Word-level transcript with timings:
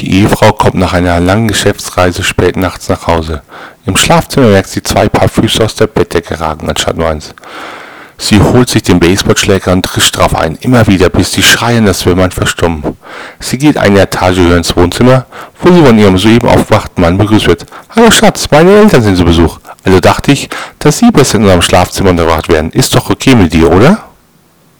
Die 0.00 0.20
Ehefrau 0.20 0.52
kommt 0.52 0.76
nach 0.76 0.92
einer 0.92 1.18
langen 1.18 1.48
Geschäftsreise 1.48 2.22
spät 2.22 2.56
nachts 2.56 2.88
nach 2.88 3.08
Hause. 3.08 3.42
Im 3.84 3.96
Schlafzimmer 3.96 4.46
merkt 4.46 4.68
sie 4.68 4.80
zwei 4.80 5.08
Paar 5.08 5.28
Füße 5.28 5.64
aus 5.64 5.74
der 5.74 5.88
Bettdecke 5.88 6.38
ragen, 6.38 6.68
anstatt 6.68 6.96
nur 6.96 7.08
eins. 7.08 7.34
Sie 8.16 8.40
holt 8.40 8.68
sich 8.68 8.84
den 8.84 9.00
Baseballschläger 9.00 9.72
und 9.72 9.84
trischt 9.84 10.16
drauf 10.16 10.36
ein, 10.36 10.56
immer 10.60 10.86
wieder, 10.86 11.08
bis 11.08 11.32
die 11.32 11.42
Schreien 11.42 11.84
das 11.84 12.06
Wimmern 12.06 12.30
verstummen. 12.30 12.96
Sie 13.40 13.58
geht 13.58 13.76
eine 13.76 14.00
Etage 14.00 14.38
höher 14.38 14.56
ins 14.56 14.76
Wohnzimmer, 14.76 15.26
wo 15.60 15.72
sie 15.72 15.82
von 15.84 15.98
ihrem 15.98 16.16
soeben 16.16 16.48
aufwachten 16.48 17.02
Mann 17.02 17.18
begrüßt 17.18 17.48
wird. 17.48 17.66
Hallo 17.96 18.12
Schatz, 18.12 18.48
meine 18.52 18.70
Eltern 18.70 19.02
sind 19.02 19.16
zu 19.16 19.24
Besuch. 19.24 19.58
Also 19.82 19.98
dachte 19.98 20.30
ich, 20.30 20.48
dass 20.78 20.98
Sie 20.98 21.10
besser 21.10 21.36
in 21.36 21.42
unserem 21.42 21.62
Schlafzimmer 21.62 22.10
unterbracht 22.10 22.48
werden. 22.48 22.70
Ist 22.70 22.94
doch 22.94 23.10
okay 23.10 23.34
mit 23.34 23.52
dir, 23.52 23.72
oder? 23.72 24.07